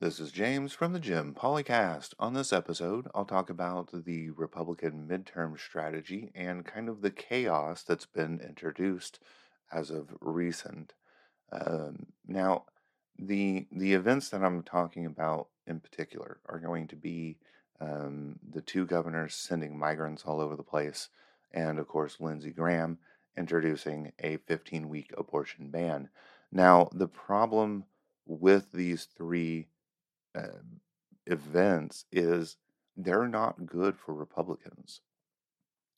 This 0.00 0.18
is 0.18 0.32
James 0.32 0.72
from 0.72 0.94
the 0.94 0.98
Jim 0.98 1.34
Policast. 1.34 2.14
On 2.18 2.32
this 2.32 2.54
episode, 2.54 3.08
I'll 3.14 3.26
talk 3.26 3.50
about 3.50 3.90
the 4.06 4.30
Republican 4.30 5.06
midterm 5.06 5.60
strategy 5.60 6.32
and 6.34 6.64
kind 6.64 6.88
of 6.88 7.02
the 7.02 7.10
chaos 7.10 7.82
that's 7.82 8.06
been 8.06 8.40
introduced 8.40 9.20
as 9.70 9.90
of 9.90 10.16
recent. 10.22 10.94
Um, 11.52 12.06
now, 12.26 12.64
the 13.18 13.66
the 13.70 13.92
events 13.92 14.30
that 14.30 14.42
I'm 14.42 14.62
talking 14.62 15.04
about 15.04 15.48
in 15.66 15.80
particular 15.80 16.38
are 16.46 16.58
going 16.58 16.88
to 16.88 16.96
be 16.96 17.36
um, 17.78 18.38
the 18.54 18.62
two 18.62 18.86
governors 18.86 19.34
sending 19.34 19.78
migrants 19.78 20.22
all 20.24 20.40
over 20.40 20.56
the 20.56 20.62
place, 20.62 21.10
and 21.52 21.78
of 21.78 21.86
course 21.88 22.16
Lindsey 22.20 22.52
Graham 22.52 22.96
introducing 23.36 24.12
a 24.20 24.38
15 24.38 24.88
week 24.88 25.12
abortion 25.18 25.68
ban. 25.68 26.08
Now, 26.50 26.88
the 26.90 27.06
problem 27.06 27.84
with 28.24 28.72
these 28.72 29.04
three 29.04 29.66
uh, 30.34 30.62
events 31.26 32.04
is 32.12 32.56
they're 32.96 33.28
not 33.28 33.66
good 33.66 33.96
for 33.96 34.14
Republicans. 34.14 35.00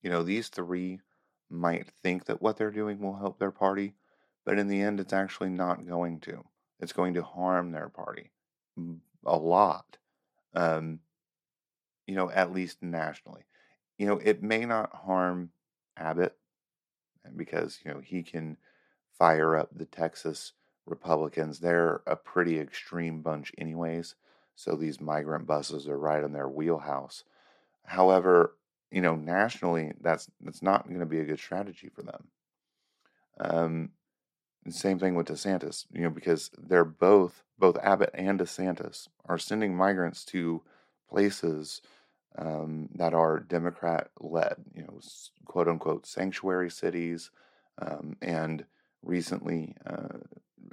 You 0.02 0.10
know, 0.10 0.22
these 0.22 0.48
three 0.48 1.00
might 1.50 1.88
think 2.02 2.24
that 2.26 2.42
what 2.42 2.56
they're 2.56 2.70
doing 2.70 3.00
will 3.00 3.16
help 3.16 3.38
their 3.38 3.50
party, 3.50 3.94
but 4.44 4.58
in 4.58 4.68
the 4.68 4.80
end, 4.80 5.00
it's 5.00 5.12
actually 5.12 5.50
not 5.50 5.86
going 5.86 6.20
to. 6.20 6.44
It's 6.80 6.92
going 6.92 7.14
to 7.14 7.22
harm 7.22 7.70
their 7.70 7.88
party 7.88 8.30
a 9.24 9.36
lot, 9.36 9.98
um, 10.54 11.00
you 12.06 12.14
know, 12.14 12.30
at 12.30 12.52
least 12.52 12.82
nationally. 12.82 13.44
You 13.98 14.06
know, 14.06 14.18
it 14.18 14.42
may 14.42 14.64
not 14.64 14.94
harm 14.94 15.50
Abbott 15.96 16.36
because, 17.36 17.78
you 17.84 17.92
know, 17.92 18.00
he 18.00 18.22
can 18.22 18.56
fire 19.16 19.56
up 19.56 19.70
the 19.72 19.84
Texas 19.84 20.52
Republicans. 20.86 21.58
They're 21.58 22.02
a 22.06 22.16
pretty 22.16 22.58
extreme 22.58 23.22
bunch, 23.22 23.52
anyways. 23.58 24.14
So 24.54 24.76
these 24.76 25.00
migrant 25.00 25.46
buses 25.46 25.88
are 25.88 25.98
right 25.98 26.22
in 26.22 26.32
their 26.32 26.48
wheelhouse. 26.48 27.24
However, 27.84 28.56
you 28.90 29.00
know, 29.00 29.16
nationally, 29.16 29.92
that's 30.00 30.30
that's 30.40 30.62
not 30.62 30.86
going 30.86 31.00
to 31.00 31.06
be 31.06 31.20
a 31.20 31.24
good 31.24 31.38
strategy 31.38 31.88
for 31.88 32.02
them. 32.02 32.28
Um, 33.40 33.90
same 34.68 34.98
thing 34.98 35.14
with 35.14 35.26
DeSantis, 35.26 35.86
you 35.92 36.02
know, 36.02 36.10
because 36.10 36.50
they're 36.58 36.84
both 36.84 37.42
both 37.58 37.78
Abbott 37.78 38.10
and 38.14 38.38
DeSantis 38.38 39.08
are 39.26 39.38
sending 39.38 39.74
migrants 39.74 40.24
to 40.26 40.62
places 41.08 41.80
um, 42.38 42.88
that 42.94 43.14
are 43.14 43.40
Democrat 43.40 44.08
led, 44.20 44.56
you 44.74 44.82
know, 44.82 45.00
quote 45.44 45.68
unquote 45.68 46.06
sanctuary 46.06 46.70
cities, 46.70 47.30
um, 47.80 48.16
and 48.22 48.64
recently 49.02 49.74
uh, 49.86 50.18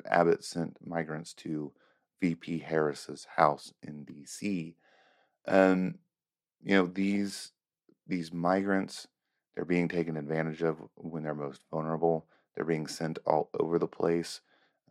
Abbott 0.09 0.43
sent 0.43 0.77
migrants 0.85 1.33
to 1.35 1.71
VP 2.19 2.59
Harris's 2.59 3.27
house 3.35 3.73
in 3.81 4.03
D.C. 4.03 4.75
Um, 5.47 5.95
you 6.61 6.75
know 6.75 6.85
these 6.85 7.51
these 8.07 8.33
migrants 8.33 9.07
they're 9.59 9.65
being 9.65 9.89
taken 9.89 10.15
advantage 10.15 10.61
of 10.61 10.77
when 10.95 11.23
they're 11.23 11.35
most 11.35 11.61
vulnerable. 11.69 12.27
They're 12.55 12.63
being 12.63 12.87
sent 12.87 13.19
all 13.25 13.49
over 13.59 13.77
the 13.77 13.87
place, 13.87 14.39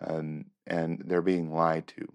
um, 0.01 0.45
and 0.67 1.03
they're 1.07 1.23
being 1.23 1.51
lied 1.51 1.87
to. 1.89 2.13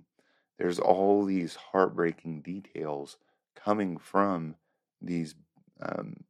There's 0.60 0.78
all 0.78 1.26
these 1.26 1.56
heartbreaking 1.56 2.42
details 2.42 3.18
coming 3.56 3.98
from 3.98 4.56
these 5.02 5.34
um, 5.82 6.26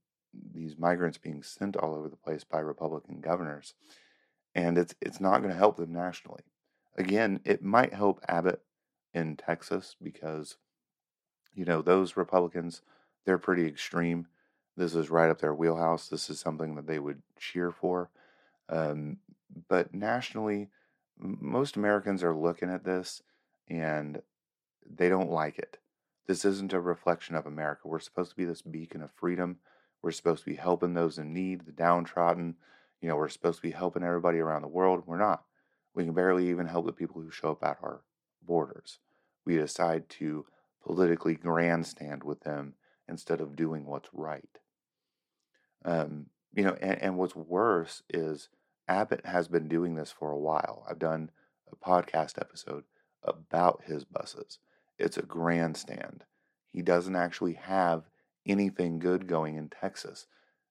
these 0.54 0.78
migrants 0.78 1.18
being 1.18 1.44
sent 1.44 1.76
all 1.76 1.94
over 1.94 2.08
the 2.08 2.16
place 2.16 2.46
by 2.46 2.60
Republican 2.60 3.20
governors, 3.20 3.74
and 4.56 4.78
it's 4.78 4.96
it's 5.02 5.20
not 5.20 5.40
going 5.40 5.52
to 5.52 5.58
help 5.58 5.76
them 5.76 5.92
nationally. 5.92 6.44
Again, 6.95 7.39
it 7.44 7.63
might 7.63 7.94
help 7.94 8.23
Abbott 8.27 8.61
in 9.13 9.36
Texas 9.36 9.95
because, 10.02 10.58
you 11.53 11.66
know, 11.66 11.81
those 11.81 12.17
Republicans, 12.17 12.81
they're 13.25 13.38
pretty 13.38 13.66
extreme. 13.66 14.27
This 14.75 14.95
is 14.95 15.09
right 15.09 15.30
up 15.30 15.39
their 15.39 15.53
wheelhouse. 15.53 16.08
This 16.08 16.30
is 16.30 16.39
something 16.39 16.75
that 16.75 16.88
they 16.88 16.99
would 16.99 17.21
cheer 17.39 17.71
for. 17.71 18.09
Um, 18.70 19.17
but 19.67 19.93
nationally, 19.93 20.70
most 21.17 21.76
Americans 21.76 22.23
are 22.23 22.36
looking 22.36 22.70
at 22.70 22.83
this 22.83 23.21
and 23.67 24.21
they 24.89 25.09
don't 25.09 25.32
like 25.32 25.58
it. 25.58 25.77
This 26.27 26.45
isn't 26.45 26.73
a 26.73 26.80
reflection 26.80 27.36
of 27.36 27.45
America. 27.45 27.87
We're 27.87 27.99
supposed 27.99 28.32
to 28.32 28.36
be 28.36 28.45
this 28.45 28.61
beacon 28.61 29.02
of 29.02 29.11
freedom. 29.11 29.58
We're 30.02 30.11
supposed 30.11 30.43
to 30.43 30.49
be 30.49 30.55
helping 30.55 30.93
those 30.93 31.17
in 31.17 31.33
need, 31.33 31.65
the 31.65 31.71
downtrodden. 31.71 32.55
You 33.02 33.09
know, 33.09 33.15
we're 33.15 33.30
supposed 33.30 33.58
to 33.58 33.67
be 33.67 33.71
helping 33.71 34.03
everybody 34.03 34.39
around 34.39 34.61
the 34.61 34.67
world. 34.67 35.03
We're 35.05 35.17
not. 35.17 35.43
We 35.93 36.05
can 36.05 36.14
barely 36.14 36.49
even 36.49 36.67
help 36.67 36.86
the 36.86 36.93
people 36.93 37.21
who 37.21 37.31
show 37.31 37.52
up 37.52 37.64
at 37.64 37.77
our 37.81 38.02
borders. 38.42 38.99
We 39.45 39.58
decide 39.58 40.09
to 40.09 40.45
politically 40.83 41.36
grandstand 41.36 42.23
with 42.23 42.42
them 42.42 42.76
instead 43.08 43.42
of 43.42 43.55
doing 43.55 43.86
what's 43.86 44.09
right. 44.14 44.59
Um, 45.86 46.27
you 46.53 46.64
know, 46.64 46.77
and, 46.82 47.02
and 47.02 47.17
what's 47.17 47.36
worse 47.36 48.03
is 48.09 48.49
Abbott 48.87 49.26
has 49.26 49.48
been 49.48 49.67
doing 49.67 49.95
this 49.95 50.11
for 50.11 50.32
a 50.32 50.37
while. 50.37 50.86
I've 50.89 50.99
done 50.99 51.32
a 51.71 51.76
podcast 51.76 52.39
episode 52.39 52.83
about 53.23 53.83
his 53.86 54.05
buses. 54.05 54.59
It's 54.98 55.17
a 55.17 55.23
grandstand. 55.23 56.23
He 56.71 56.82
doesn't 56.82 57.15
actually 57.15 57.53
have 57.53 58.03
anything 58.45 58.99
good 58.99 59.27
going 59.27 59.55
in 59.55 59.70
Texas. 59.70 60.27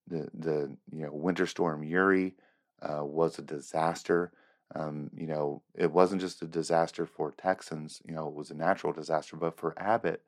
The 0.06 0.28
the 0.34 0.76
you 0.90 1.04
know 1.04 1.12
winter 1.12 1.46
storm 1.46 1.82
Uri 1.84 2.34
uh, 2.82 3.04
was 3.04 3.38
a 3.38 3.42
disaster. 3.42 4.32
Um, 4.74 5.10
you 5.14 5.26
know, 5.26 5.62
it 5.74 5.92
wasn't 5.92 6.22
just 6.22 6.42
a 6.42 6.46
disaster 6.46 7.04
for 7.06 7.30
Texans, 7.32 8.00
you 8.06 8.14
know, 8.14 8.28
it 8.28 8.34
was 8.34 8.50
a 8.50 8.54
natural 8.54 8.92
disaster, 8.92 9.36
but 9.36 9.58
for 9.58 9.74
Abbott, 9.76 10.22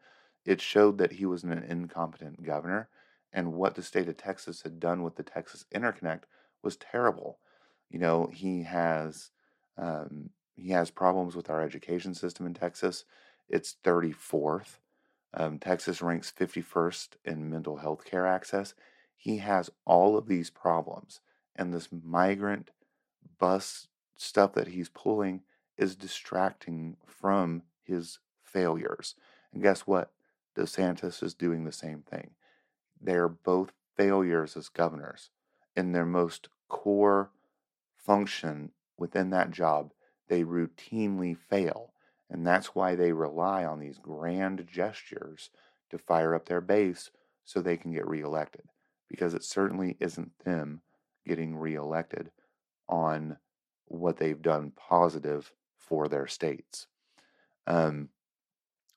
it 0.45 0.61
showed 0.61 0.99
that 0.99 1.13
he 1.13 1.25
was 1.25 1.45
an 1.45 1.53
incompetent 1.53 2.43
governor. 2.43 2.89
And 3.33 3.55
what 3.55 3.75
the 3.75 3.83
state 3.83 4.09
of 4.09 4.17
Texas 4.17 4.63
had 4.63 4.79
done 4.79 5.03
with 5.03 5.17
the 5.17 5.23
Texas 5.23 5.65
Interconnect 5.75 6.23
was 6.63 6.77
terrible. 6.77 7.39
You 7.91 7.99
know, 7.99 8.31
he 8.33 8.63
has 8.63 9.31
um, 9.77 10.31
he 10.55 10.71
has 10.71 10.91
problems 10.91 11.35
with 11.35 11.51
our 11.51 11.61
education 11.61 12.15
system 12.15 12.47
in 12.47 12.55
Texas. 12.55 13.05
It's 13.49 13.77
34th. 13.83 14.79
Um, 15.37 15.59
Texas 15.59 16.01
ranks 16.01 16.33
51st 16.39 17.09
in 17.25 17.51
mental 17.51 17.79
health 17.79 18.05
care 18.05 18.27
access. 18.27 18.75
He 19.17 19.39
has 19.39 19.69
all 19.85 20.17
of 20.17 20.29
these 20.29 20.51
problems, 20.51 21.21
and 21.57 21.73
this 21.73 21.89
migrant 21.91 22.71
bus 23.39 23.89
stuff 24.17 24.53
that 24.55 24.69
he's 24.69 24.89
pulling 24.89 25.43
is 25.77 25.97
distracting 25.97 26.97
from 27.07 27.63
his 27.83 28.19
failures. 28.43 29.15
And 29.53 29.63
guess 29.63 29.83
what? 29.83 30.11
DeSantis 30.57 31.23
is 31.23 31.35
doing 31.35 31.65
the 31.65 31.73
same 31.73 32.03
thing. 32.03 32.31
They're 33.01 33.29
both 33.29 33.73
failures 33.97 34.57
as 34.57 34.69
governors. 34.69 35.31
In 35.77 35.93
their 35.93 36.07
most 36.07 36.49
core 36.69 37.31
function 37.97 38.71
within 38.97 39.31
that 39.31 39.51
job, 39.51 39.93
they 40.29 40.45
routinely 40.45 41.37
fail. 41.37 41.93
And 42.31 42.47
that's 42.47 42.75
why 42.75 42.95
they 42.95 43.13
rely 43.13 43.65
on 43.65 43.81
these 43.81 43.99
grand 43.99 44.67
gestures 44.71 45.51
to 45.91 45.99
fire 45.99 46.35
up 46.35 46.47
their 46.47 46.61
base 46.61 47.11
so 47.45 47.61
they 47.61 47.77
can 47.77 47.93
get 47.93 48.07
reelected. 48.07 48.67
Because 49.09 49.35
it 49.35 49.45
certainly 49.45 49.97
isn't 50.01 50.33
them 50.45 50.81
getting 51.27 51.57
reelected 51.57 52.31
on 52.89 53.39
what 53.99 54.17
they've 54.17 54.43
done 54.43 54.73
positive 54.77 55.53
for 55.77 56.09
their 56.09 56.27
states. 56.27 56.87
Um, 57.67 58.09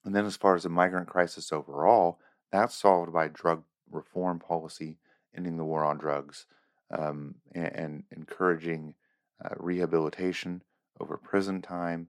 and 0.06 0.16
then, 0.16 0.26
as 0.26 0.38
far 0.38 0.56
as 0.56 0.64
the 0.64 0.70
migrant 0.70 1.08
crisis 1.08 1.52
overall, 1.52 2.20
that's 2.52 2.76
solved 2.76 3.14
by 3.14 3.28
drug 3.28 3.64
reform 3.92 4.40
policy, 4.40 4.98
ending 5.36 5.58
the 5.58 5.66
war 5.66 5.84
on 5.84 5.98
drugs, 5.98 6.46
um, 6.92 7.36
and, 7.54 7.76
and, 7.76 8.04
encouraging 8.16 8.94
uh, 9.44 9.50
rehabilitation 9.58 10.62
over 11.00 11.18
prison 11.18 11.62
time, 11.62 12.08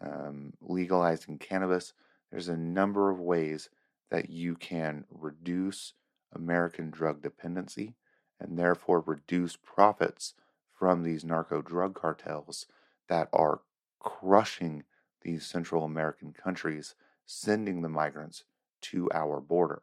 um, 0.00 0.52
legalizing 0.60 1.38
cannabis. 1.38 1.92
There's 2.30 2.48
a 2.48 2.56
number 2.56 3.10
of 3.10 3.20
ways 3.20 3.70
that 4.10 4.30
you 4.30 4.56
can 4.56 5.04
reduce 5.10 5.92
American 6.34 6.90
drug 6.90 7.22
dependency 7.22 7.94
and 8.40 8.58
therefore 8.58 9.00
reduce 9.06 9.56
profits 9.56 10.34
from 10.78 11.02
these 11.02 11.24
narco 11.24 11.60
drug 11.60 11.94
cartels 11.94 12.66
that 13.08 13.28
are 13.32 13.60
crushing 13.98 14.84
these 15.22 15.44
Central 15.44 15.84
American 15.84 16.32
countries, 16.32 16.94
sending 17.26 17.82
the 17.82 17.88
migrants 17.88 18.44
to 18.80 19.10
our 19.12 19.40
border. 19.40 19.82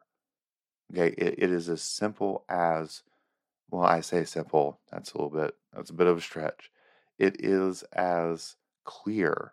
Okay, 0.92 1.14
it, 1.18 1.34
it 1.38 1.50
is 1.50 1.68
as 1.68 1.82
simple 1.82 2.44
as, 2.48 3.02
well, 3.70 3.82
I 3.82 4.00
say 4.00 4.24
simple, 4.24 4.80
that's 4.90 5.12
a 5.12 5.18
little 5.18 5.30
bit, 5.30 5.54
that's 5.74 5.90
a 5.90 5.94
bit 5.94 6.06
of 6.06 6.18
a 6.18 6.22
stretch. 6.22 6.70
It 7.18 7.44
is 7.44 7.82
as 7.92 8.56
clear 8.84 9.52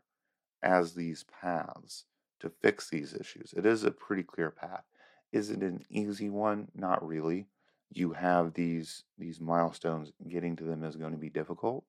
as 0.62 0.94
these 0.94 1.26
paths 1.42 2.06
to 2.40 2.50
fix 2.50 2.90
these 2.90 3.14
issues. 3.14 3.54
It 3.56 3.66
is 3.66 3.84
a 3.84 3.92
pretty 3.92 4.24
clear 4.24 4.52
path. 4.52 4.84
Is 5.32 5.50
it 5.50 5.62
an 5.62 5.84
easy 5.90 6.30
one? 6.30 6.70
Not 6.76 7.06
really 7.06 7.48
you 7.94 8.14
have 8.14 8.54
these 8.54 9.04
these 9.18 9.40
milestones 9.40 10.12
getting 10.28 10.56
to 10.56 10.64
them 10.64 10.84
is 10.84 10.96
going 10.96 11.12
to 11.12 11.18
be 11.18 11.30
difficult 11.30 11.84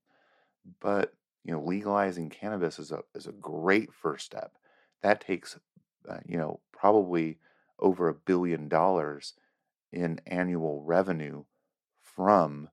but 0.81 1.15
you 1.45 1.53
know 1.53 1.63
legalizing 1.63 2.31
cannabis 2.31 2.79
is 2.79 2.93
a 2.93 3.03
is 3.15 3.27
a 3.27 3.33
great 3.33 3.93
first 3.93 4.27
step 4.27 4.53
that 5.03 5.21
takes 5.21 5.59
uh, 6.09 6.19
you 6.27 6.37
know, 6.37 6.61
probably 6.73 7.39
over 7.79 8.09
a 8.09 8.15
billion 8.15 8.69
dollars 8.69 9.35
in 9.93 10.21
annual 10.27 10.83
revenue 10.83 11.45
from 12.03 12.69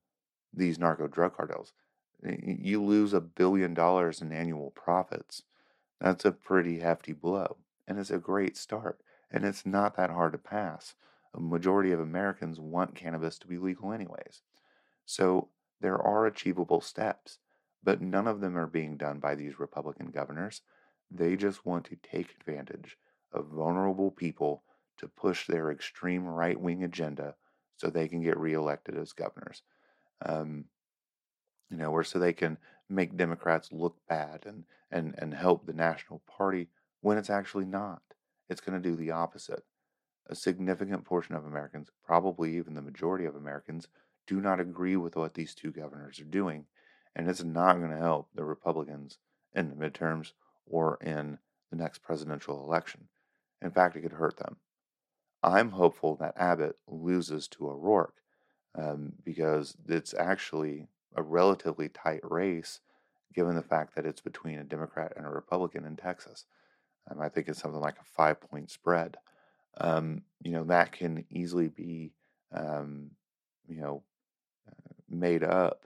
these 0.54 0.80
narco 0.80 1.08
drug 1.08 1.36
cartels. 1.36 1.74
You 2.24 2.84
lose 2.84 3.14
a 3.14 3.22
billion 3.22 3.74
dollars 3.74 4.22
in 4.22 4.32
annual 4.32 4.72
profits. 4.72 5.44
That's 6.00 6.26
a 6.26 6.32
pretty 6.32 6.80
hefty 6.80 7.14
blow, 7.14 7.58
and 7.88 8.00
it's 8.00 8.12
a 8.12 8.18
great 8.18 8.58
start. 8.58 9.02
And 9.32 9.46
it's 9.46 9.66
not 9.66 9.96
that 9.98 10.10
hard 10.12 10.34
to 10.34 10.38
pass. 10.38 10.96
A 11.34 11.40
majority 11.40 11.92
of 11.92 12.00
Americans 12.00 12.60
want 12.60 12.96
cannabis 12.96 13.38
to 13.40 13.48
be 13.48 13.58
legal, 13.58 13.94
anyways. 13.94 14.42
So 15.06 15.50
there 15.80 15.98
are 15.98 16.26
achievable 16.26 16.82
steps, 16.82 17.40
but 17.84 18.02
none 18.02 18.28
of 18.28 18.42
them 18.42 18.58
are 18.58 18.68
being 18.68 18.98
done 18.98 19.20
by 19.20 19.36
these 19.36 19.60
Republican 19.60 20.08
governors. 20.12 20.62
They 21.10 21.36
just 21.36 21.66
want 21.66 21.86
to 21.86 21.98
take 21.98 22.36
advantage 22.40 22.98
of 23.32 23.48
vulnerable 23.48 24.12
people 24.12 24.64
to 24.98 25.08
push 25.08 25.48
their 25.48 25.72
extreme 25.72 26.26
right 26.26 26.60
wing 26.60 26.84
agenda 26.84 27.36
so 27.78 27.90
they 27.90 28.08
can 28.08 28.22
get 28.22 28.38
reelected 28.38 28.98
as 28.98 29.14
governors. 29.14 29.64
Um, 30.24 30.66
you 31.70 31.78
know, 31.78 31.92
or 31.92 32.04
so 32.04 32.20
they 32.20 32.34
can 32.34 32.58
make 32.90 33.18
Democrats 33.18 33.72
look 33.72 33.96
bad 34.08 34.44
and, 34.46 34.66
and, 34.92 35.16
and 35.18 35.34
help 35.34 35.66
the 35.66 35.74
National 35.74 36.22
Party 36.28 36.68
when 37.00 37.18
it's 37.18 37.30
actually 37.30 37.66
not. 37.66 38.02
It's 38.50 38.62
going 38.62 38.80
to 38.80 38.90
do 38.90 38.96
the 38.96 39.12
opposite. 39.12 39.64
A 40.32 40.36
significant 40.36 41.04
portion 41.04 41.36
of 41.36 41.46
Americans, 41.46 41.90
probably 42.06 42.56
even 42.56 42.74
the 42.74 42.82
majority 42.82 43.26
of 43.26 43.36
Americans, 43.36 43.90
do 44.26 44.40
not 44.40 44.62
agree 44.62 44.96
with 44.96 45.18
what 45.18 45.34
these 45.34 45.54
two 45.54 45.72
governors 45.72 46.22
are 46.22 46.24
doing, 46.24 46.68
and 47.14 47.30
it's 47.30 47.44
not 47.44 47.80
going 47.80 47.92
to 47.92 47.98
help 47.98 48.30
the 48.34 48.46
Republicans 48.46 49.18
in 49.54 49.70
the 49.70 49.76
midterms 49.76 50.32
or 50.66 50.98
in 51.02 51.38
the 51.70 51.76
next 51.76 52.02
presidential 52.02 52.64
election. 52.64 53.10
In 53.62 53.72
fact, 53.72 53.98
it 53.98 54.02
could 54.02 54.14
hurt 54.14 54.38
them. 54.38 54.56
I'm 55.44 55.72
hopeful 55.72 56.16
that 56.16 56.38
Abbott 56.38 56.78
loses 56.88 57.50
to 57.50 57.68
O'Rourke 57.68 58.22
um, 58.74 59.12
because 59.26 59.76
it's 59.86 60.14
actually 60.14 60.88
a 61.14 61.22
relatively 61.22 61.90
tight 61.90 62.22
race 62.24 62.80
given 63.34 63.56
the 63.56 63.62
fact 63.62 63.96
that 63.96 64.06
it's 64.06 64.22
between 64.22 64.60
a 64.60 64.64
Democrat 64.64 65.12
and 65.18 65.26
a 65.26 65.30
Republican 65.30 65.84
in 65.84 65.98
Texas. 65.98 66.46
Um, 67.10 67.20
I 67.20 67.28
think 67.28 67.50
it's 67.50 67.60
something 67.60 67.82
like 67.82 68.00
a 68.00 68.06
five 68.06 68.40
point 68.40 68.72
spread. 68.72 69.18
Um, 69.78 70.24
you 70.44 70.52
know, 70.52 70.64
that 70.66 70.92
can 70.92 71.26
easily 71.30 71.68
be, 71.68 72.14
um, 72.52 73.12
you 73.68 73.80
know, 73.80 74.04
uh, 74.68 74.94
made 75.10 75.44
up, 75.44 75.86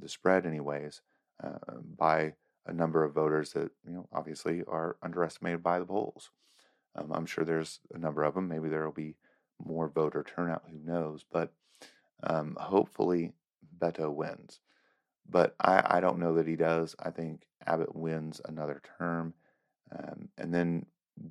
the 0.00 0.08
spread, 0.08 0.46
anyways, 0.46 1.02
uh, 1.42 1.74
by 1.98 2.34
a 2.66 2.72
number 2.72 3.04
of 3.04 3.14
voters 3.14 3.52
that, 3.52 3.70
you 3.86 3.92
know, 3.92 4.08
obviously 4.12 4.62
are 4.66 4.96
underestimated 5.02 5.62
by 5.62 5.78
the 5.78 5.84
polls. 5.84 6.30
Um, 6.94 7.12
I'm 7.12 7.26
sure 7.26 7.44
there's 7.44 7.80
a 7.94 7.98
number 7.98 8.22
of 8.22 8.34
them. 8.34 8.48
Maybe 8.48 8.68
there 8.68 8.84
will 8.84 8.92
be 8.92 9.16
more 9.64 9.88
voter 9.88 10.22
turnout. 10.24 10.62
Who 10.70 10.78
knows? 10.84 11.24
But 11.30 11.52
um, 12.22 12.56
hopefully, 12.60 13.32
Beto 13.78 14.12
wins. 14.12 14.60
But 15.28 15.54
I, 15.60 15.96
I 15.98 16.00
don't 16.00 16.18
know 16.18 16.34
that 16.34 16.46
he 16.46 16.56
does. 16.56 16.94
I 16.98 17.10
think 17.10 17.46
Abbott 17.66 17.94
wins 17.94 18.40
another 18.44 18.82
term. 18.98 19.34
Um, 19.90 20.28
and 20.38 20.52
then 20.54 20.86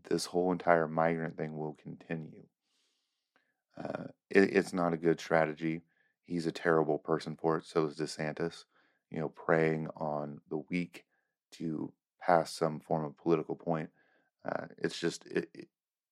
this 0.10 0.26
whole 0.26 0.52
entire 0.52 0.88
migrant 0.88 1.38
thing 1.38 1.58
will 1.58 1.78
continue. 1.82 2.44
Uh, 3.78 4.06
it, 4.30 4.56
it's 4.56 4.74
not 4.74 4.94
a 4.94 4.98
good 4.98 5.20
strategy. 5.20 5.82
He's 6.26 6.46
a 6.46 6.52
terrible 6.52 6.98
person 6.98 7.36
for 7.36 7.58
it. 7.58 7.66
So 7.66 7.86
is 7.86 7.98
DeSantis, 7.98 8.66
you 9.10 9.20
know, 9.20 9.30
preying 9.30 9.88
on 9.96 10.40
the 10.50 10.58
weak 10.70 11.06
to 11.54 11.92
pass 12.22 12.54
some 12.54 12.80
form 12.80 13.04
of 13.06 13.18
political 13.18 13.56
point. 13.56 13.90
Uh, 14.48 14.68
it's 14.78 15.00
just 15.00 15.26
it, 15.28 15.50
it, 15.54 15.68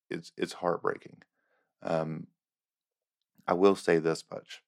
it's 0.08 0.32
it's 0.36 0.52
heartbreaking. 0.52 1.22
Um, 1.82 2.26
I 3.46 3.54
will 3.54 3.76
say 3.76 3.98
this 3.98 4.24
much: 4.30 4.62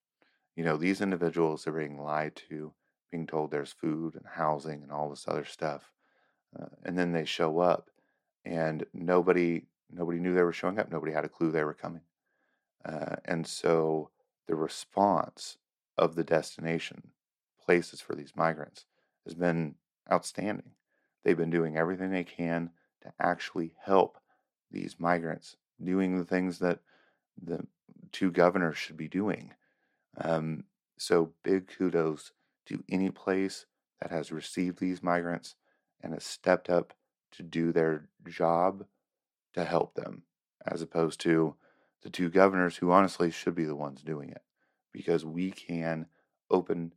you 0.57 0.65
know, 0.65 0.77
these 0.77 1.01
individuals 1.01 1.67
are 1.67 1.73
being 1.73 1.99
lied 1.99 2.37
to, 2.49 2.73
being 3.11 3.27
told 3.27 3.51
there's 3.51 3.73
food 3.73 4.15
and 4.15 4.25
housing 4.27 4.83
and 4.83 4.91
all 4.91 5.11
this 5.11 5.27
other 5.29 5.45
stuff, 5.45 5.93
uh, 6.59 6.67
and 6.85 6.99
then 6.99 7.13
they 7.13 7.25
show 7.25 7.61
up, 7.61 7.91
and 8.45 8.85
nobody 8.93 9.63
nobody 9.91 10.19
knew 10.19 10.35
they 10.35 10.43
were 10.43 10.53
showing 10.53 10.79
up. 10.79 10.91
Nobody 10.91 11.13
had 11.13 11.25
a 11.25 11.29
clue 11.29 11.51
they 11.51 11.65
were 11.65 11.75
coming, 11.75 12.03
uh, 12.85 13.17
and 13.25 13.47
so 13.47 14.11
the 14.49 14.55
response 14.55 15.59
of 15.97 16.15
the 16.15 16.25
destination 16.25 17.03
places 17.65 18.01
for 18.01 18.15
these 18.15 18.33
migrants 18.35 18.87
has 19.25 19.35
been 19.35 19.75
outstanding. 20.11 20.71
They've 21.25 21.37
been 21.37 21.51
doing 21.51 21.77
everything 21.77 22.11
they 22.11 22.25
can 22.25 22.71
to 23.03 23.13
actually 23.21 23.75
help 23.81 24.19
these 24.71 24.97
migrants, 24.99 25.57
doing 25.83 26.19
the 26.19 26.25
things 26.25 26.59
that 26.59 26.81
the 27.41 27.67
two 28.11 28.31
governors 28.31 28.77
should 28.77 28.97
be 28.97 29.09
doing. 29.09 29.53
Um, 30.19 30.65
so, 30.99 31.33
big 31.43 31.69
kudos 31.69 32.33
to 32.67 32.83
any 32.89 33.11
place 33.11 33.67
that 34.01 34.11
has 34.11 34.33
received 34.33 34.79
these 34.79 35.03
migrants 35.03 35.55
and 36.01 36.13
has 36.13 36.25
stepped 36.25 36.69
up 36.69 36.95
to 37.33 37.43
do 37.43 37.73
their 37.73 38.09
job 38.29 38.87
to 39.55 39.65
help 39.65 39.95
them, 39.95 40.23
as 40.67 40.83
opposed 40.83 41.21
to 41.21 41.55
the 42.03 42.11
two 42.11 42.29
governors 42.29 42.77
who 42.77 42.91
honestly 42.91 43.31
should 43.31 43.55
be 43.55 43.65
the 43.65 43.77
ones 43.77 44.03
doing 44.03 44.31
it 44.31 44.43
because 44.93 45.25
we 45.25 45.51
can 45.51 46.07
open 46.51 46.93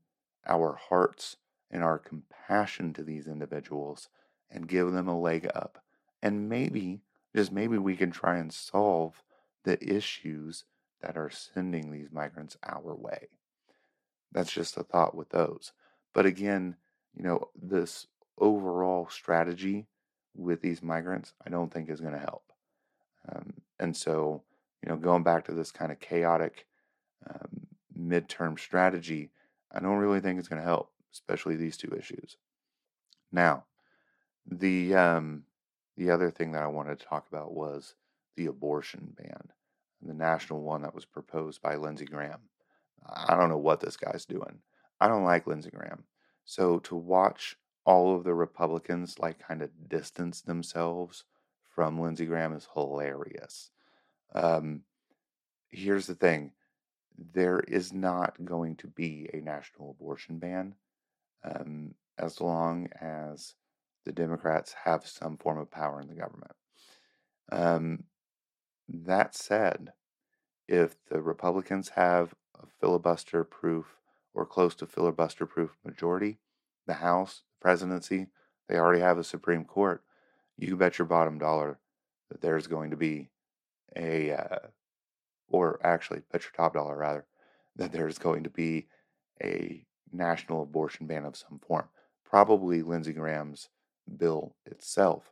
our 0.48 0.78
hearts 0.90 1.38
and 1.72 1.84
our 1.84 1.98
compassion 1.98 2.94
to 2.94 3.04
these 3.04 3.28
individuals 3.28 4.10
and 4.50 4.68
give 4.68 4.92
them 4.92 5.08
a 5.08 5.20
leg 5.20 5.50
up 5.56 5.84
and 6.22 6.50
maybe, 6.50 7.02
just 7.36 7.52
maybe, 7.52 7.78
we 7.78 7.96
can 7.96 8.12
try 8.12 8.38
and 8.38 8.52
solve 8.52 9.22
the 9.64 9.78
issues 9.84 10.66
that 11.02 11.18
are 11.18 11.30
sending 11.30 11.92
these 11.92 12.12
migrants 12.12 12.58
our 12.64 12.96
way. 12.96 13.28
That's 14.32 14.52
just 14.52 14.78
a 14.78 14.84
thought 14.84 15.16
with 15.16 15.30
those. 15.30 15.72
But 16.14 16.26
again, 16.26 16.78
you 17.16 17.24
know, 17.24 17.50
this 17.56 18.08
overall 18.40 19.08
strategy 19.10 19.88
with 20.36 20.62
these 20.62 20.84
migrants, 20.84 21.34
I 21.46 21.50
don't 21.50 21.72
think 21.72 21.90
is 21.90 22.02
going 22.02 22.14
to 22.14 22.20
help. 22.20 22.44
Um, 23.30 23.54
and 23.80 23.96
so, 23.96 24.44
you 24.84 24.90
know, 24.90 24.98
going 24.98 25.24
back 25.24 25.46
to 25.46 25.54
this 25.54 25.72
kind 25.72 25.92
of 25.92 26.00
chaotic 26.00 26.68
um, 27.30 27.68
midterm 27.98 28.60
strategy, 28.60 29.32
I 29.72 29.80
don't 29.80 29.98
really 29.98 30.20
think 30.20 30.40
it's 30.40 30.48
going 30.48 30.62
to 30.62 30.68
help, 30.68 30.92
especially 31.14 31.56
these 31.56 31.78
two 31.78 31.94
issues. 31.98 32.38
Now, 33.32 33.66
the 34.46 34.94
um, 34.96 35.44
the 35.98 36.12
other 36.12 36.30
thing 36.30 36.52
that 36.52 36.64
I 36.64 36.68
wanted 36.68 37.00
to 37.00 37.06
talk 37.06 37.28
about 37.28 37.54
was 37.54 37.96
the 38.36 38.46
abortion 38.46 39.14
ban, 39.18 39.50
the 40.02 40.14
national 40.14 40.62
one 40.62 40.82
that 40.84 40.94
was 40.94 41.06
proposed 41.06 41.62
by 41.62 41.76
Lindsey 41.76 42.06
Graham. 42.06 42.42
I 43.08 43.36
don't 43.36 43.50
know 43.50 43.58
what 43.58 43.80
this 43.80 43.98
guy's 43.98 44.26
doing. 44.26 44.60
I 45.00 45.08
don't 45.08 45.24
like 45.24 45.48
Lindsey 45.48 45.70
Graham. 45.70 46.04
So 46.44 46.80
to 46.80 46.96
watch 46.96 47.58
all 47.86 48.16
of 48.16 48.24
the 48.24 48.34
Republicans 48.34 49.20
like 49.20 49.40
kind 49.40 49.62
of 49.62 49.90
distance 49.90 50.42
themselves 50.42 51.24
from 51.74 52.00
Lindsey 52.00 52.26
Graham 52.26 52.54
is 52.54 52.68
hilarious. 52.74 53.70
Um, 54.34 54.82
here's 55.70 56.08
the 56.08 56.16
thing 56.16 56.52
there 57.34 57.60
is 57.60 57.94
not 57.94 58.44
going 58.44 58.76
to 58.76 58.88
be 58.88 59.30
a 59.34 59.38
national 59.38 59.92
abortion 59.92 60.38
ban 60.38 60.76
um, 61.44 61.94
as 62.18 62.42
long 62.42 62.90
as 63.00 63.54
the 64.04 64.12
Democrats 64.12 64.76
have 64.84 65.08
some 65.08 65.38
form 65.38 65.58
of 65.58 65.72
power 65.72 66.02
in 66.02 66.08
the 66.08 66.16
government. 66.16 66.52
Um, 67.52 68.04
that 68.88 69.36
said, 69.36 69.94
if 70.68 70.96
the 71.10 71.22
Republicans 71.22 71.90
have 71.90 72.34
a 72.56 72.66
filibuster 72.80 73.44
proof 73.44 73.86
or 74.34 74.46
close 74.46 74.76
to 74.76 74.86
filibuster 74.86 75.46
proof 75.46 75.78
majority, 75.84 76.38
the 76.88 76.96
House, 76.96 77.44
presidency, 77.66 78.28
they 78.70 78.78
already 78.78 79.02
have 79.02 79.18
a 79.18 79.24
Supreme 79.24 79.66
Court, 79.66 80.04
you 80.56 80.78
bet 80.78 81.00
your 81.00 81.08
bottom 81.08 81.40
dollar 81.40 81.80
that 82.30 82.40
there's 82.40 82.68
going 82.68 82.92
to 82.92 82.96
be 82.96 83.28
a, 83.96 84.34
uh, 84.34 84.68
or 85.50 85.80
actually, 85.84 86.22
bet 86.32 86.44
your 86.44 86.52
top 86.56 86.76
dollar 86.76 86.96
rather, 86.96 87.26
that 87.76 87.92
there's 87.92 88.20
going 88.20 88.44
to 88.44 88.52
be 88.52 88.86
a 89.42 89.84
national 90.14 90.62
abortion 90.62 91.08
ban 91.08 91.26
of 91.26 91.36
some 91.36 91.60
form. 91.68 91.90
Probably 92.24 92.84
Lindsey 92.84 93.14
Graham's 93.14 93.70
bill 94.16 94.56
itself. 94.68 95.32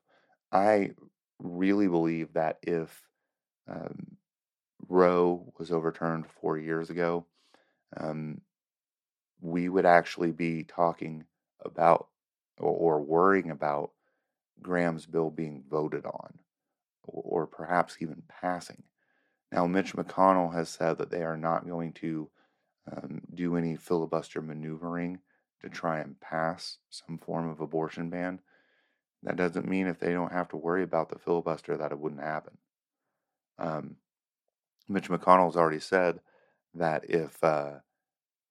I 0.52 0.94
really 1.38 1.88
believe 1.88 2.34
that 2.34 2.58
if 2.63 3.00
um, 3.70 4.18
Roe 4.90 5.54
was 5.60 5.72
overturned 5.72 6.25
four 6.25 6.58
years 6.58 6.90
ago, 6.90 7.28
um, 7.96 8.42
we 9.40 9.70
would 9.70 9.86
actually 9.86 10.32
be 10.32 10.63
talking 10.63 11.25
about 11.63 12.08
or, 12.60 12.98
or, 12.98 13.01
worrying 13.01 13.50
about 13.50 13.91
Graham's 14.62 15.05
bill 15.05 15.29
being 15.29 15.63
voted 15.69 16.05
on 16.05 16.39
or, 17.03 17.43
or 17.43 17.48
perhaps 17.48 17.98
even 18.00 18.24
passing. 18.27 18.83
Now, 19.51 19.67
Mitch 19.67 19.93
McConnell 19.93 20.53
has 20.53 20.69
said 20.69 20.98
that 20.98 21.12
they 21.12 21.24
are 21.24 21.38
not 21.38 21.67
going 21.67 21.93
to 21.93 22.29
um, 22.91 23.22
do 23.33 23.55
any 23.55 23.75
filibuster 23.75 24.41
maneuvering 24.41 25.19
to 25.62 25.69
try 25.69 26.00
and 26.00 26.19
pass 26.19 26.77
some 26.89 27.17
form 27.17 27.50
of 27.50 27.62
abortion 27.62 28.10
ban 28.10 28.39
That 29.24 29.38
doesn't 29.38 29.67
mean 29.67 29.88
if 29.88 30.00
they 30.00 30.12
don't 30.12 30.33
have 30.33 30.50
to 30.50 30.57
worry 30.57 30.83
about 30.83 31.10
the 31.10 31.19
filibuster 31.19 31.77
that 31.77 31.91
it 31.91 32.00
wouldn't 32.00 32.22
happen. 32.22 32.57
Um, 33.57 33.95
Mitch 34.89 35.10
McConnell's 35.10 35.55
already 35.55 35.79
said 35.79 36.19
that 36.74 37.10
if 37.10 37.41
uh, 37.43 37.75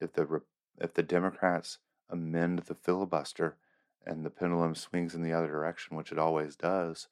if 0.01 0.13
the 0.13 0.41
if 0.79 0.93
the 0.93 1.03
Democrats 1.03 1.77
amend 2.09 2.59
the 2.59 2.75
filibuster 2.75 3.57
and 4.05 4.25
the 4.25 4.29
pendulum 4.29 4.75
swings 4.75 5.15
in 5.15 5.21
the 5.21 5.33
other 5.33 5.47
direction, 5.47 5.95
which 5.95 6.11
it 6.11 6.19
always 6.19 6.55
does, 6.55 7.07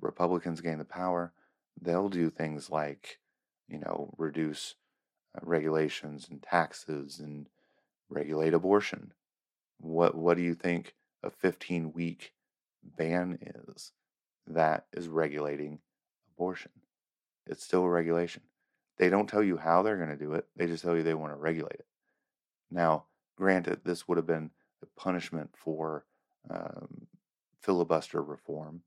Republicans 0.00 0.60
gain 0.60 0.78
the 0.78 0.84
power, 0.84 1.32
they'll 1.80 2.08
do 2.08 2.30
things 2.30 2.70
like, 2.70 3.18
you 3.68 3.78
know, 3.78 4.14
reduce 4.18 4.74
uh, 5.36 5.40
regulations 5.42 6.28
and 6.30 6.42
taxes 6.42 7.18
and 7.18 7.48
regulate 8.08 8.54
abortion. 8.54 9.12
What 9.78 10.14
what 10.14 10.36
do 10.36 10.42
you 10.42 10.54
think 10.54 10.94
a 11.22 11.30
15 11.30 11.92
week 11.92 12.32
ban 12.82 13.38
is 13.40 13.92
that 14.46 14.86
is 14.92 15.08
regulating 15.08 15.80
abortion? 16.34 16.72
It's 17.46 17.64
still 17.64 17.84
a 17.84 17.90
regulation. 17.90 18.42
They 18.96 19.10
don't 19.10 19.28
tell 19.28 19.42
you 19.42 19.56
how 19.56 19.82
they're 19.82 19.96
going 19.96 20.10
to 20.10 20.16
do 20.16 20.34
it. 20.34 20.46
They 20.56 20.66
just 20.66 20.84
tell 20.84 20.96
you 20.96 21.02
they 21.02 21.14
want 21.14 21.32
to 21.32 21.36
regulate 21.36 21.74
it. 21.74 21.86
Now, 22.70 23.04
granted, 23.36 23.80
this 23.84 24.06
would 24.06 24.18
have 24.18 24.26
been 24.26 24.50
a 24.82 25.00
punishment 25.00 25.50
for 25.56 26.04
um, 26.50 27.06
filibuster 27.60 28.22
reform. 28.22 28.82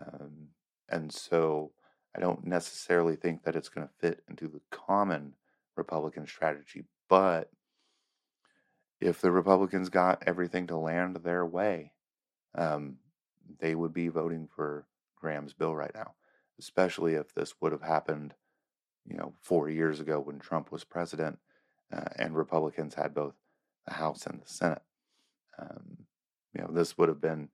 Um, 0.00 0.48
and 0.88 1.12
so 1.12 1.72
I 2.16 2.20
don't 2.20 2.46
necessarily 2.46 3.16
think 3.16 3.44
that 3.44 3.56
it's 3.56 3.68
going 3.68 3.86
to 3.86 3.92
fit 4.00 4.22
into 4.28 4.48
the 4.48 4.60
common 4.70 5.34
Republican 5.76 6.26
strategy. 6.26 6.84
But 7.08 7.50
if 9.00 9.20
the 9.20 9.30
Republicans 9.30 9.88
got 9.88 10.22
everything 10.26 10.66
to 10.68 10.76
land 10.76 11.16
their 11.16 11.44
way, 11.44 11.92
um, 12.54 12.96
they 13.60 13.74
would 13.74 13.92
be 13.92 14.08
voting 14.08 14.48
for 14.54 14.86
Graham's 15.16 15.52
bill 15.52 15.74
right 15.74 15.94
now, 15.94 16.14
especially 16.58 17.14
if 17.14 17.34
this 17.34 17.54
would 17.60 17.72
have 17.72 17.82
happened, 17.82 18.34
you 19.06 19.16
know, 19.16 19.34
four 19.40 19.68
years 19.68 20.00
ago 20.00 20.20
when 20.20 20.38
Trump 20.38 20.70
was 20.70 20.84
president 20.84 21.38
uh, 21.92 22.08
and 22.16 22.36
Republicans 22.36 22.94
had 22.94 23.14
both 23.14 23.34
the 23.86 23.94
House 23.94 24.26
and 24.26 24.40
the 24.40 24.48
Senate. 24.48 24.82
Um, 25.58 26.06
you 26.54 26.62
know, 26.62 26.70
this 26.72 26.96
would 26.96 27.08
have 27.08 27.20
been 27.20 27.48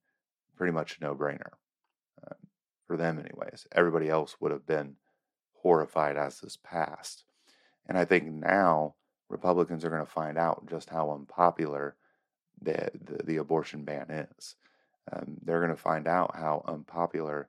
pretty 0.56 0.72
much 0.72 0.98
a 0.98 1.04
no 1.04 1.14
brainer 1.14 1.52
uh, 2.26 2.34
for 2.86 2.96
them, 2.96 3.18
anyways. 3.18 3.66
Everybody 3.72 4.08
else 4.08 4.36
would 4.40 4.52
have 4.52 4.66
been 4.66 4.96
horrified 5.62 6.16
as 6.16 6.40
this 6.40 6.56
passed. 6.56 7.24
And 7.86 7.96
I 7.98 8.04
think 8.04 8.24
now 8.26 8.94
Republicans 9.28 9.84
are 9.84 9.90
going 9.90 10.04
to 10.04 10.10
find 10.10 10.38
out 10.38 10.66
just 10.68 10.90
how 10.90 11.10
unpopular 11.12 11.96
the, 12.60 12.90
the, 12.94 13.22
the 13.24 13.36
abortion 13.38 13.84
ban 13.84 14.26
is. 14.38 14.56
Um, 15.12 15.38
they're 15.42 15.60
going 15.60 15.70
to 15.70 15.76
find 15.76 16.06
out 16.06 16.36
how 16.36 16.64
unpopular 16.68 17.48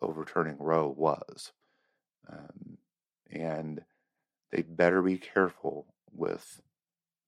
overturning 0.00 0.56
Roe 0.58 0.88
was. 0.88 1.52
Um, 2.30 2.78
and 3.30 3.82
they 4.50 4.62
better 4.62 5.02
be 5.02 5.18
careful 5.18 5.86
with 6.14 6.60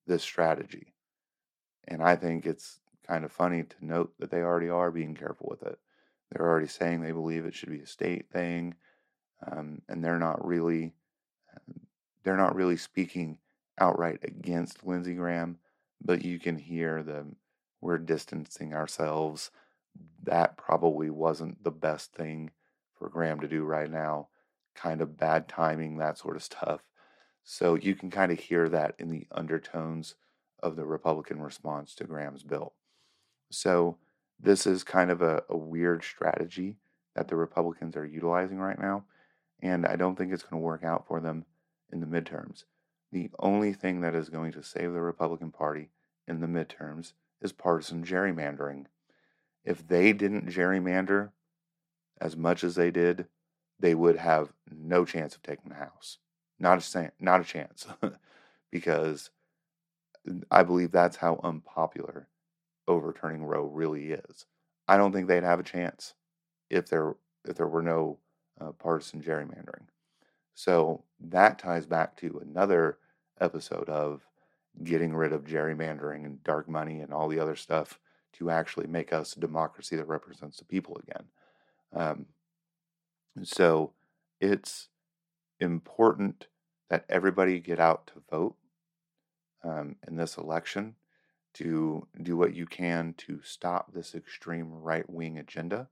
this 0.06 0.22
strategy. 0.22 0.94
And 1.88 2.02
I 2.02 2.16
think 2.16 2.46
it's 2.46 2.80
kind 3.06 3.24
of 3.24 3.32
funny 3.32 3.62
to 3.62 3.76
note 3.84 4.12
that 4.18 4.30
they 4.30 4.40
already 4.42 4.68
are 4.68 4.90
being 4.90 5.14
careful 5.14 5.48
with 5.50 5.62
it. 5.62 5.78
They're 6.30 6.46
already 6.46 6.66
saying 6.66 7.00
they 7.00 7.12
believe 7.12 7.44
it 7.44 7.54
should 7.54 7.70
be 7.70 7.80
a 7.80 7.86
state 7.86 8.30
thing, 8.30 8.74
um, 9.46 9.82
and 9.88 10.02
they're 10.02 10.18
not 10.18 10.44
really 10.44 10.94
um, 11.54 11.80
they're 12.22 12.36
not 12.36 12.54
really 12.54 12.76
speaking 12.76 13.38
outright 13.78 14.20
against 14.22 14.86
Lindsey 14.86 15.14
Graham, 15.14 15.58
but 16.02 16.24
you 16.24 16.38
can 16.38 16.56
hear 16.56 17.02
them. 17.02 17.36
We're 17.80 17.98
distancing 17.98 18.74
ourselves. 18.74 19.50
That 20.22 20.56
probably 20.56 21.10
wasn't 21.10 21.62
the 21.62 21.70
best 21.70 22.14
thing 22.14 22.50
for 22.98 23.08
Graham 23.08 23.40
to 23.40 23.48
do 23.48 23.64
right 23.64 23.90
now. 23.90 24.28
Kind 24.74 25.00
of 25.00 25.16
bad 25.16 25.48
timing, 25.48 25.98
that 25.98 26.18
sort 26.18 26.36
of 26.36 26.42
stuff. 26.42 26.80
So 27.44 27.74
you 27.74 27.94
can 27.94 28.10
kind 28.10 28.32
of 28.32 28.38
hear 28.38 28.68
that 28.70 28.94
in 28.98 29.10
the 29.10 29.26
undertones 29.30 30.14
of 30.62 30.76
the 30.76 30.86
Republican 30.86 31.42
response 31.42 31.94
to 31.96 32.04
Graham's 32.04 32.42
bill. 32.42 32.72
So 33.56 33.98
this 34.38 34.66
is 34.66 34.84
kind 34.84 35.10
of 35.10 35.22
a, 35.22 35.42
a 35.48 35.56
weird 35.56 36.02
strategy 36.02 36.76
that 37.14 37.28
the 37.28 37.36
Republicans 37.36 37.96
are 37.96 38.06
utilizing 38.06 38.58
right 38.58 38.78
now. 38.78 39.04
And 39.60 39.86
I 39.86 39.96
don't 39.96 40.16
think 40.16 40.32
it's 40.32 40.42
going 40.42 40.60
to 40.60 40.64
work 40.64 40.84
out 40.84 41.06
for 41.06 41.20
them 41.20 41.44
in 41.92 42.00
the 42.00 42.06
midterms. 42.06 42.64
The 43.12 43.30
only 43.38 43.72
thing 43.72 44.00
that 44.00 44.14
is 44.14 44.28
going 44.28 44.52
to 44.52 44.62
save 44.62 44.92
the 44.92 45.00
Republican 45.00 45.50
Party 45.50 45.90
in 46.26 46.40
the 46.40 46.46
midterms 46.46 47.12
is 47.40 47.52
partisan 47.52 48.04
gerrymandering. 48.04 48.86
If 49.64 49.86
they 49.86 50.12
didn't 50.12 50.50
gerrymander 50.50 51.30
as 52.20 52.36
much 52.36 52.64
as 52.64 52.74
they 52.74 52.90
did, 52.90 53.26
they 53.78 53.94
would 53.94 54.16
have 54.16 54.52
no 54.70 55.04
chance 55.04 55.34
of 55.34 55.42
taking 55.42 55.70
the 55.70 55.76
House. 55.76 56.18
Not 56.58 56.94
a 56.94 57.12
not 57.18 57.40
a 57.40 57.44
chance, 57.44 57.86
because 58.70 59.30
I 60.50 60.62
believe 60.62 60.90
that's 60.90 61.16
how 61.16 61.40
unpopular 61.42 62.28
overturning 62.86 63.44
Roe 63.44 63.64
really 63.64 64.12
is. 64.12 64.46
I 64.86 64.96
don't 64.96 65.12
think 65.12 65.28
they'd 65.28 65.42
have 65.42 65.60
a 65.60 65.64
chance 65.64 66.14
if 66.70 66.88
there 66.88 67.16
if 67.46 67.56
there 67.56 67.68
were 67.68 67.82
no 67.82 68.18
uh, 68.60 68.72
partisan 68.72 69.22
gerrymandering. 69.22 69.86
So 70.54 71.04
that 71.20 71.58
ties 71.58 71.86
back 71.86 72.16
to 72.18 72.40
another 72.42 72.98
episode 73.40 73.88
of 73.88 74.22
getting 74.82 75.14
rid 75.14 75.32
of 75.32 75.44
gerrymandering 75.44 76.24
and 76.24 76.42
dark 76.42 76.68
money 76.68 77.00
and 77.00 77.12
all 77.12 77.28
the 77.28 77.38
other 77.38 77.56
stuff 77.56 77.98
to 78.34 78.50
actually 78.50 78.86
make 78.86 79.12
us 79.12 79.36
a 79.36 79.40
democracy 79.40 79.96
that 79.96 80.08
represents 80.08 80.58
the 80.58 80.64
people 80.64 81.00
again. 81.02 81.24
Um, 81.92 82.26
so 83.42 83.92
it's 84.40 84.88
important 85.60 86.46
that 86.88 87.04
everybody 87.08 87.60
get 87.60 87.78
out 87.78 88.08
to 88.08 88.22
vote 88.30 88.56
um, 89.62 89.96
in 90.06 90.16
this 90.16 90.36
election 90.36 90.94
to 91.54 92.06
do 92.22 92.36
what 92.36 92.54
you 92.54 92.66
can 92.66 93.14
to 93.18 93.40
stop 93.42 93.92
this 93.92 94.14
extreme 94.14 94.70
right 94.72 95.08
wing 95.08 95.38
agenda 95.38 95.88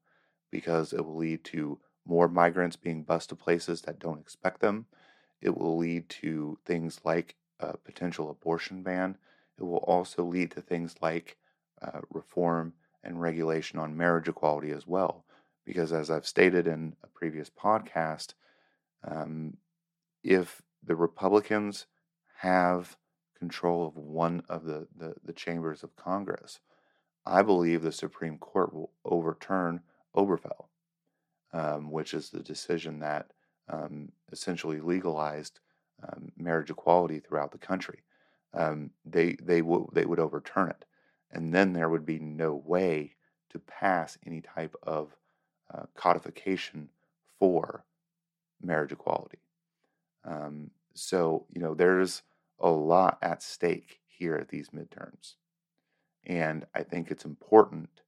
because 0.50 0.92
it 0.92 1.04
will 1.04 1.16
lead 1.16 1.44
to 1.44 1.78
more 2.04 2.28
migrants 2.28 2.76
being 2.76 3.02
bused 3.02 3.28
to 3.28 3.36
places 3.36 3.82
that 3.82 3.98
don't 3.98 4.20
expect 4.20 4.60
them. 4.60 4.86
It 5.40 5.56
will 5.56 5.76
lead 5.76 6.08
to 6.10 6.58
things 6.64 7.00
like 7.04 7.36
a 7.60 7.76
potential 7.76 8.30
abortion 8.30 8.82
ban. 8.82 9.16
It 9.58 9.64
will 9.64 9.78
also 9.78 10.24
lead 10.24 10.50
to 10.52 10.60
things 10.60 10.96
like 11.00 11.36
uh, 11.80 12.00
reform 12.10 12.74
and 13.04 13.20
regulation 13.20 13.78
on 13.78 13.96
marriage 13.96 14.28
equality 14.28 14.70
as 14.70 14.86
well. 14.86 15.24
Because, 15.64 15.92
as 15.92 16.10
I've 16.10 16.26
stated 16.26 16.66
in 16.66 16.96
a 17.04 17.06
previous 17.06 17.48
podcast, 17.48 18.34
um, 19.04 19.56
if 20.24 20.60
the 20.82 20.96
Republicans 20.96 21.86
have 22.38 22.96
control 23.42 23.84
of 23.84 23.96
one 23.96 24.40
of 24.48 24.64
the, 24.64 24.86
the, 24.96 25.14
the 25.24 25.32
chambers 25.32 25.82
of 25.82 25.96
Congress, 25.96 26.60
I 27.26 27.42
believe 27.42 27.82
the 27.82 27.90
Supreme 27.90 28.38
Court 28.38 28.72
will 28.72 28.92
overturn 29.04 29.80
Obergefell, 30.14 30.66
um, 31.52 31.90
which 31.90 32.14
is 32.14 32.30
the 32.30 32.44
decision 32.54 33.00
that 33.00 33.32
um, 33.68 34.12
essentially 34.30 34.78
legalized 34.78 35.58
um, 36.06 36.30
marriage 36.36 36.70
equality 36.70 37.18
throughout 37.18 37.50
the 37.50 37.58
country. 37.58 38.04
Um, 38.54 38.90
they 39.04 39.36
they 39.42 39.60
would 39.60 39.86
they 39.92 40.06
would 40.06 40.20
overturn 40.20 40.68
it, 40.70 40.84
and 41.32 41.52
then 41.52 41.72
there 41.72 41.88
would 41.88 42.06
be 42.06 42.20
no 42.20 42.54
way 42.54 43.16
to 43.50 43.58
pass 43.58 44.18
any 44.24 44.40
type 44.40 44.76
of 44.84 45.16
uh, 45.74 45.86
codification 45.96 46.88
for 47.40 47.84
marriage 48.62 48.92
equality. 48.92 49.40
Um, 50.24 50.70
so, 50.94 51.46
you 51.52 51.60
know, 51.60 51.74
there's 51.74 52.22
a 52.62 52.70
lot 52.70 53.18
at 53.20 53.42
stake 53.42 54.00
here 54.06 54.36
at 54.36 54.48
these 54.48 54.70
midterms. 54.70 55.34
And 56.24 56.64
I 56.74 56.82
think 56.82 57.10
it's 57.10 57.24
important 57.24 58.02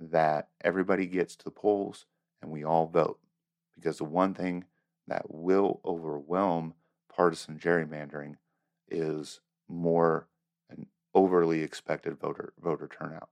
that 0.00 0.48
everybody 0.62 1.06
gets 1.06 1.36
to 1.36 1.44
the 1.44 1.50
polls 1.50 2.06
and 2.40 2.50
we 2.50 2.64
all 2.64 2.86
vote. 2.86 3.20
Because 3.76 3.98
the 3.98 4.04
one 4.04 4.34
thing 4.34 4.64
that 5.06 5.32
will 5.32 5.80
overwhelm 5.84 6.74
partisan 7.14 7.58
gerrymandering 7.58 8.36
is 8.88 9.40
more 9.68 10.28
an 10.70 10.86
overly 11.14 11.62
expected 11.62 12.18
voter 12.18 12.52
voter 12.62 12.88
turnout. 12.88 13.30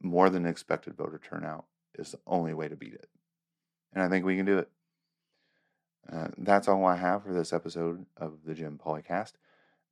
More 0.00 0.30
than 0.30 0.46
expected 0.46 0.94
voter 0.94 1.20
turnout 1.22 1.66
is 1.98 2.12
the 2.12 2.20
only 2.26 2.54
way 2.54 2.68
to 2.68 2.76
beat 2.76 2.94
it. 2.94 3.08
And 3.92 4.02
I 4.02 4.08
think 4.08 4.24
we 4.24 4.36
can 4.36 4.46
do 4.46 4.58
it. 4.58 4.70
Uh, 6.10 6.28
that's 6.38 6.66
all 6.66 6.84
I 6.84 6.96
have 6.96 7.22
for 7.22 7.32
this 7.32 7.52
episode 7.52 8.06
of 8.16 8.38
the 8.44 8.54
Jim 8.54 8.80
Policast. 8.82 9.32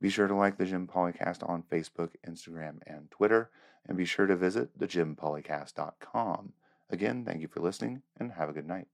Be 0.01 0.09
sure 0.09 0.29
to 0.29 0.35
like 0.35 0.57
the 0.57 0.65
Jim 0.65 0.87
Policast 0.87 1.47
on 1.47 1.63
Facebook, 1.63 2.11
Instagram, 2.27 2.79
and 2.87 3.11
Twitter, 3.11 3.51
and 3.87 3.99
be 3.99 4.05
sure 4.05 4.27
to 4.27 4.37
visit 4.37 4.79
thejimpolicast.com. 4.79 6.53
Again, 6.89 7.25
thank 7.25 7.41
you 7.41 7.49
for 7.49 7.61
listening, 7.61 8.03
and 8.19 8.33
have 8.33 8.49
a 8.49 8.53
good 8.53 8.67
night. 8.67 8.89